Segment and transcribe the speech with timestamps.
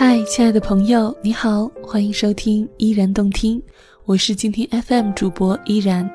[0.00, 3.60] 嗨，亲爱的朋友，你好，欢迎收听依然动听，
[4.04, 6.08] 我是静听 FM 主播依然。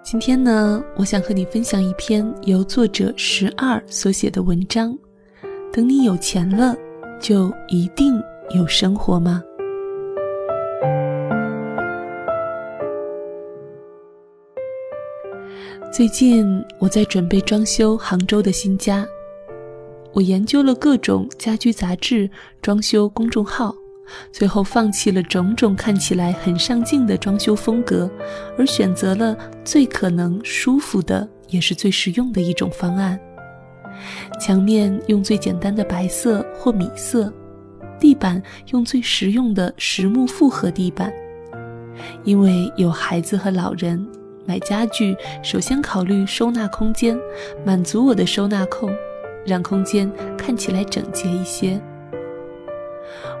[0.00, 4.96] 今天呢，我想和你分享一篇由作者十二所写的文章。
[5.72, 6.76] 等你有钱了，
[7.18, 8.14] 就一定
[8.54, 9.42] 有生活吗？
[15.92, 19.04] 最近我在准备装修杭州的新家。
[20.12, 22.28] 我研究了各种家居杂志、
[22.60, 23.74] 装修公众号，
[24.32, 28.10] 最后放弃了种种看起来很上镜的装修风格，
[28.58, 33.18] 而选择了最可能舒服的，也是最实用的一种方案。
[34.40, 37.32] 墙面用最简单的白色或米色，
[38.00, 41.12] 地板用最实用的实木复合地板。
[42.24, 44.04] 因为有孩子和老人，
[44.44, 47.16] 买家具首先考虑收纳空间，
[47.64, 48.90] 满足我的收纳控。
[49.46, 51.80] 让空间看起来整洁一些。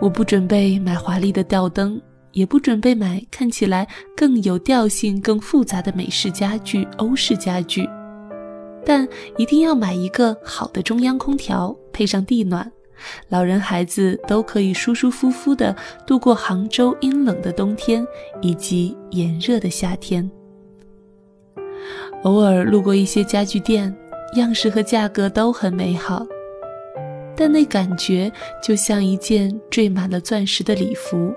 [0.00, 2.00] 我不准备买华丽的吊灯，
[2.32, 7.88] 也不准备买看起来更有调性、更复杂的美式家具、欧式家具，
[8.84, 12.70] 但一定要买一个好的中央空调，配上地暖，
[13.30, 15.74] 老人孩子都可以舒舒服服地
[16.06, 18.06] 度过杭州阴冷的冬天
[18.42, 20.30] 以及炎热的夏天。
[22.22, 23.94] 偶尔路过一些家具店。
[24.34, 26.26] 样式和价格都很美好，
[27.34, 28.30] 但那感觉
[28.62, 31.32] 就像一件缀满了钻石的礼服，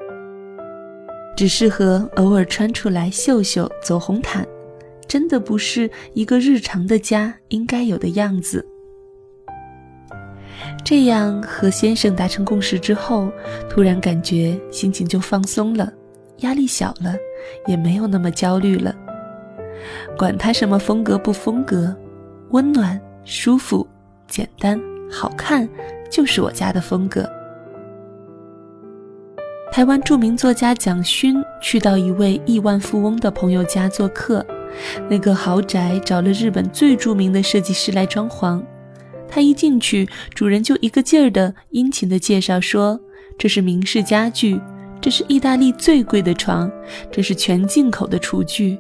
[1.38, 4.46] 只适合偶尔穿出来秀秀、走红毯，
[5.08, 8.66] 真的不是一个日常的家应该有的样子。
[10.84, 13.32] 这样和先生达成共识之后，
[13.70, 15.94] 突然感觉心情就放松了，
[16.40, 17.16] 压力小了，
[17.68, 18.94] 也没有那么焦虑了。
[20.18, 21.96] 管他什么风格不风格。
[22.52, 23.88] 温暖、舒服、
[24.28, 24.80] 简单、
[25.12, 25.68] 好看，
[26.10, 27.30] 就是我家的风格。
[29.72, 34.44] 台湾著名作家蒋勋去到一位亿万富翁的朋友家做客，
[35.08, 38.62] 那个豪宅找了日本最著名的设计师来装潢。
[39.28, 43.00] 他一进去，主人就一个劲儿的殷勤的介绍说
[43.38, 44.60] ：“这是名式家具，
[45.00, 46.70] 这是意大利最贵的床，
[47.12, 48.80] 这是全进口的厨具。”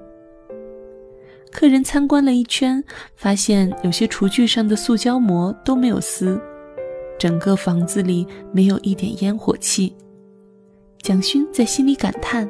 [1.52, 2.84] 客人参观了一圈，
[3.16, 6.40] 发现有些厨具上的塑胶膜都没有撕，
[7.18, 9.96] 整个房子里没有一点烟火气。
[11.02, 12.48] 蒋勋在心里感叹：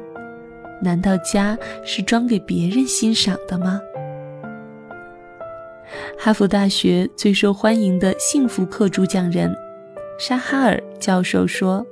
[0.82, 3.80] 难道家是装给别人欣赏的吗？
[6.18, 9.52] 哈佛大学最受欢迎的幸福课主讲人
[10.18, 11.84] 沙哈尔教授说：“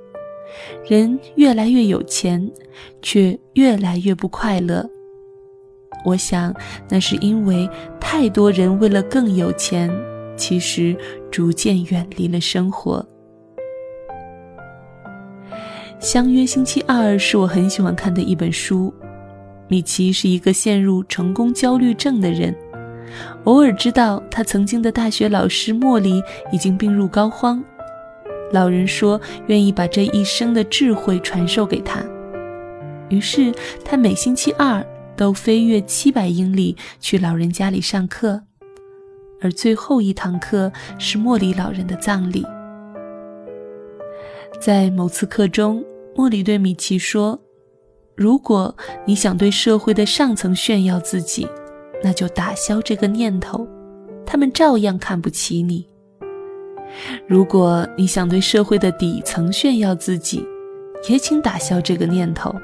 [0.87, 2.49] 人越来越有钱，
[3.01, 4.89] 却越来越不快乐。”
[6.05, 6.55] 我想，
[6.89, 7.69] 那是因为
[8.01, 9.91] 太多人为了更有钱，
[10.37, 10.97] 其实
[11.31, 13.05] 逐渐远离了生活。
[15.99, 18.93] 相约星期二是我很喜欢看的一本书。
[19.67, 22.55] 米奇是一个陷入成功焦虑症的人，
[23.45, 27.61] 偶尔知道他曾经的大学老师莫里已经病入膏肓，
[28.51, 32.01] 老人说愿意把这一生的智慧传授给他，
[33.11, 33.53] 于是
[33.85, 34.83] 他每星期二。
[35.19, 38.41] 都飞越七百英里去老人家里上课，
[39.41, 42.47] 而最后一堂课是莫里老人的葬礼。
[44.61, 45.85] 在某次课中，
[46.15, 47.37] 莫里对米奇说
[48.15, 51.49] ：“如果你想对社会的上层炫耀自己，
[52.01, 53.67] 那就打消这个念头，
[54.25, 55.85] 他们照样看不起你；
[57.27, 60.47] 如果你想对社会的底层炫耀自己，
[61.09, 62.55] 也请打消这个念头，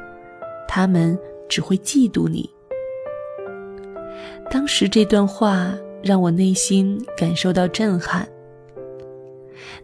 [0.68, 1.18] 他们。”
[1.48, 2.48] 只会嫉妒你。
[4.50, 8.28] 当时这段话让我内心感受到震撼。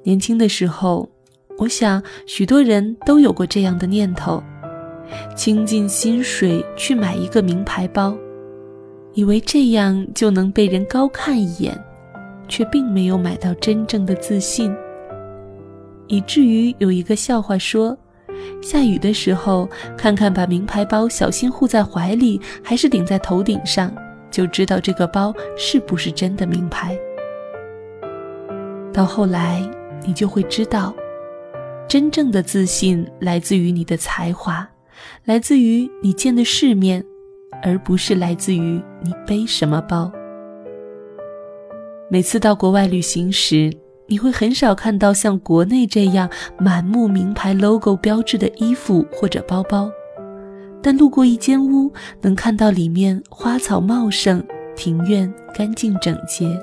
[0.02, 1.08] 年轻的时候，
[1.58, 4.42] 我想许多人都有过这样的念头：
[5.34, 8.16] 倾尽心水去买一个名牌包，
[9.14, 11.78] 以为这样就能被人高看一眼，
[12.48, 14.74] 却并没有买到真正的自信。
[16.06, 17.96] 以至于有一个笑话说。
[18.62, 23.92] 下雨的时候，看看把名牌包小心护在怀里，还是顶在头顶上，
[24.30, 26.96] 就知道这个包是不是真的名牌。
[28.92, 29.62] 到后来，
[30.04, 30.94] 你就会知道，
[31.88, 34.68] 真正的自信来自于你的才华，
[35.24, 37.04] 来自于你见的世面，
[37.62, 40.10] 而不是来自于你背什么包。
[42.10, 43.72] 每次到国外旅行时，
[44.10, 46.28] 你会很少看到像国内这样
[46.58, 49.88] 满目名牌 logo 标志的衣服或者包包，
[50.82, 56.60] 但路过一间屋，能看到里面花草茂盛，庭院干净整洁。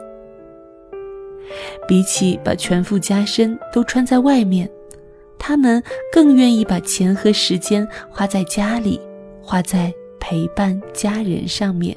[1.87, 4.69] 比起把全副家身都穿在外面，
[5.39, 8.99] 他们更愿意把钱和时间花在家里，
[9.41, 11.95] 花在陪伴家人上面。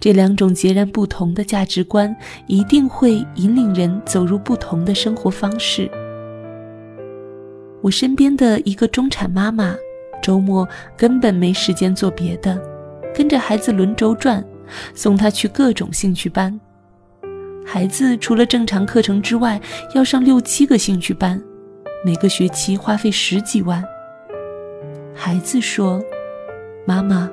[0.00, 2.14] 这两种截然不同的价值观，
[2.46, 5.90] 一定会引领人走入不同的生活方式。
[7.80, 9.76] 我身边的一个中产妈妈，
[10.20, 12.60] 周末根本没时间做别的，
[13.14, 14.44] 跟着孩子轮轴转，
[14.94, 16.58] 送他去各种兴趣班。
[17.64, 19.60] 孩子除了正常课程之外，
[19.94, 21.40] 要上六七个兴趣班，
[22.04, 23.84] 每个学期花费十几万。
[25.14, 26.02] 孩子说
[26.86, 27.30] ：“妈妈，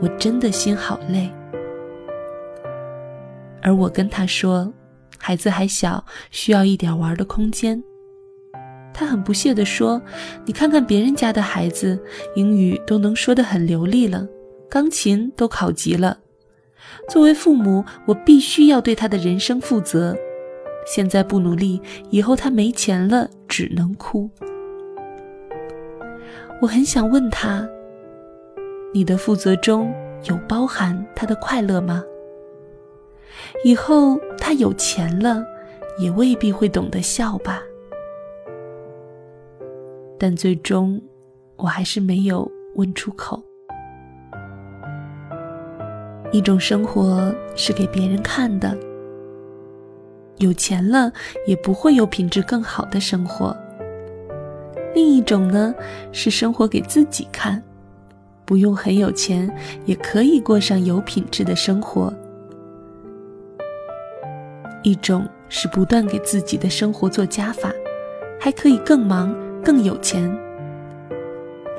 [0.00, 1.30] 我真的心好累。”
[3.64, 4.72] 而我跟他说
[5.18, 7.82] ：“孩子还小，需要一点玩的空间。”
[8.92, 10.00] 他很不屑地说
[10.44, 11.98] ：“你看看别人家的孩子，
[12.36, 14.28] 英语都能说得很流利了，
[14.70, 16.18] 钢琴都考级了。
[17.08, 20.16] 作为父母，我必须要对他的人生负责。
[20.86, 21.80] 现在不努力，
[22.10, 24.30] 以后他没钱了，只能哭。”
[26.62, 27.66] 我很想问他
[28.94, 29.92] ：“你的负责中
[30.28, 32.02] 有包含他的快乐吗？
[33.64, 35.44] 以后他有钱了，
[35.98, 37.62] 也未必会懂得笑吧？”
[40.18, 41.00] 但最终，
[41.56, 43.42] 我还是没有问出口。
[46.32, 48.76] 一种生活是给别人看的，
[50.38, 51.12] 有钱了
[51.46, 53.54] 也不会有品质更好的生活；
[54.94, 55.72] 另一种呢，
[56.10, 57.62] 是生活给自己看，
[58.44, 59.48] 不用很有钱
[59.84, 62.12] 也可以过上有品质的生活。
[64.84, 67.72] 一种是不断给自己的生活做加法，
[68.38, 69.34] 还可以更忙。
[69.64, 70.30] 更有钱。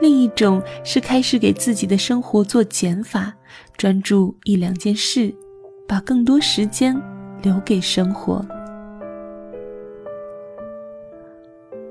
[0.02, 3.31] 另一种是开始给自己的生活做减法，
[3.78, 5.31] 专注一两件事，
[5.88, 7.00] 把更多时间
[7.44, 8.44] 留给生活。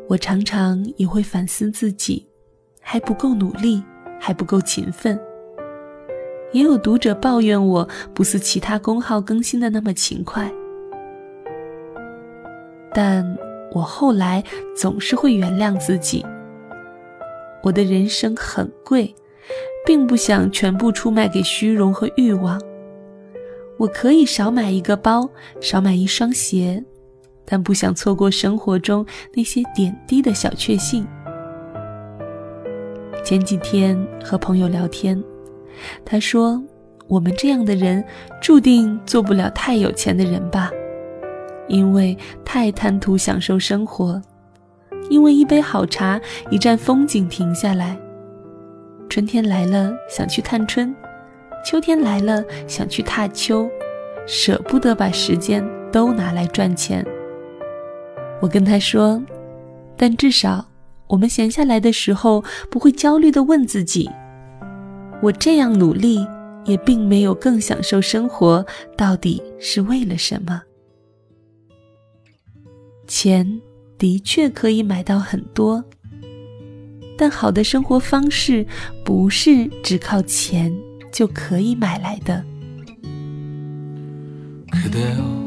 [0.08, 2.26] 我常常也会反思自己，
[2.80, 3.80] 还不够努力，
[4.18, 5.16] 还不够勤奋。
[6.52, 10.52] 也有读者抱怨我不似其他公号更新的那么勤快，
[12.94, 13.36] 但。
[13.74, 14.40] 我后来
[14.76, 16.24] 总是会原谅自己。
[17.60, 19.12] 我的人生很贵，
[19.84, 22.60] 并不想全部出卖给虚荣和欲望。
[23.76, 25.28] 我可以少买一个包，
[25.60, 26.84] 少买一双鞋，
[27.44, 29.04] 但不想错过生活中
[29.34, 31.04] 那些点滴的小确幸。
[33.24, 35.20] 前几天和朋友聊天，
[36.04, 36.62] 他说
[37.08, 38.04] ：“我们这样的人，
[38.40, 40.70] 注定做不了太有钱的人吧。”
[41.68, 44.20] 因为太贪图享受生活，
[45.08, 46.20] 因为一杯好茶、
[46.50, 47.98] 一站风景停下来。
[49.08, 50.94] 春天来了想去探春，
[51.64, 53.68] 秋天来了想去踏秋，
[54.26, 57.04] 舍不得把时间都拿来赚钱。
[58.40, 59.22] 我跟他说，
[59.96, 60.66] 但至少
[61.06, 64.10] 我们闲下来的时候不会焦虑地问自己：
[65.22, 66.26] 我这样努力
[66.64, 68.64] 也并没有更享受生活，
[68.96, 70.62] 到底是为了什么？
[73.13, 73.61] 钱
[73.97, 75.83] 的确可以买到很多，
[77.17, 78.65] 但好的生活方式
[79.03, 80.73] 不是只靠钱
[81.11, 82.45] 就可以买来的。
[84.89, 85.39] 되어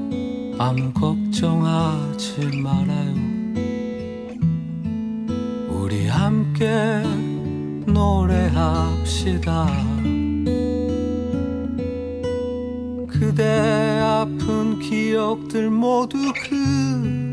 [16.34, 17.26] 그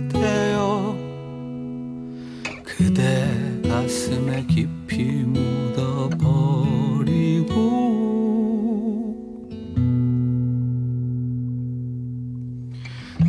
[2.94, 3.28] 대
[3.68, 6.24] 가슴에 깊이 묻어버리고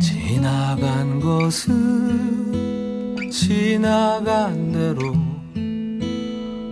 [0.00, 5.12] 지나간 것은 지나간 대로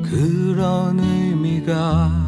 [0.03, 2.24] 그런 의미가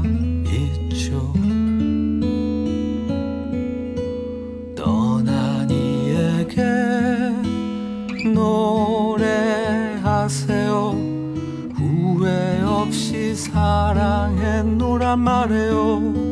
[12.86, 16.32] 없이 사랑했노란 말해요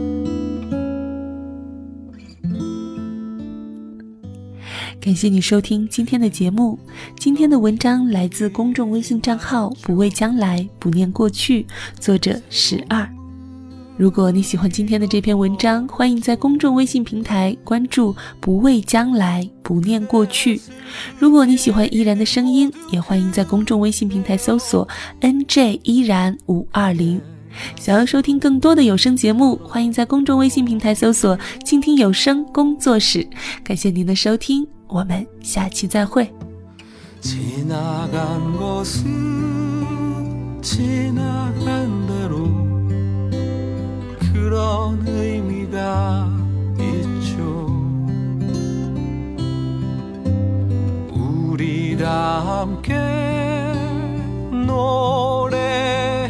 [5.02, 6.78] 感谢你收听今天的节目。
[7.18, 11.66] 今天的文章来自公众微信账号“不畏将来，不念过去”，
[12.00, 13.10] 作者十二。
[13.98, 20.62] 如果你喜欢今天的这篇文章，欢迎在公众微信平台关注“不畏将来，不念过去”。
[21.20, 24.88] 如果你喜欢依然的声音，也欢迎在公众微信平台搜索
[25.20, 27.20] “nj 依然五二零”。
[27.78, 33.28] 想要收听更多的有声节目，欢迎在公众微信平台搜索“倾听有声工作室”。
[33.66, 36.32] 感谢您的收听，我们下期再会。
[37.22, 39.04] 지나간 것은
[40.62, 42.03] 지나간 대로
[44.55, 46.31] 그런 의미가
[46.79, 47.67] 있죠.
[51.13, 52.95] 우리 다 함께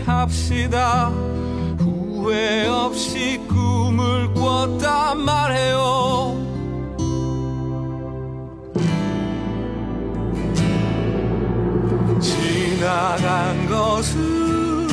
[0.01, 1.11] 노래합시다.
[1.79, 6.43] 후회 없이 꿈을 꿨단 말해요.
[12.23, 14.89] 지나간 것은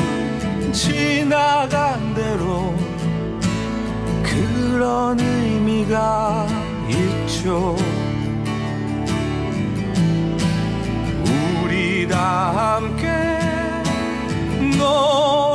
[0.73, 2.90] 지나간 대로
[4.31, 6.47] 그런 의미가
[6.88, 7.75] 있죠.
[11.63, 13.09] 우리 다 함께
[14.77, 15.50] 너